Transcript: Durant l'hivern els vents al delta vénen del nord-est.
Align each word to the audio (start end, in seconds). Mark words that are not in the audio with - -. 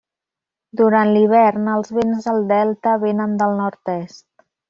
Durant 0.79 1.11
l'hivern 1.15 1.67
els 1.73 1.93
vents 1.97 2.25
al 2.33 2.41
delta 2.53 2.97
vénen 3.05 3.39
del 3.43 3.57
nord-est. 3.63 4.27